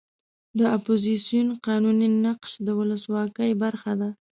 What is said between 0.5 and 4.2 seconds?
د اپوزیسیون قانوني نقش د ولسواکۍ برخه ده.